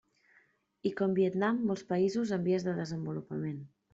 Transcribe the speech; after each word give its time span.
I 0.89 0.91
com 1.01 1.13
Vietnam, 1.19 1.59
molts 1.71 1.85
països 1.93 2.33
en 2.39 2.47
vies 2.49 2.67
de 2.69 2.75
desenvolupament. 2.81 3.63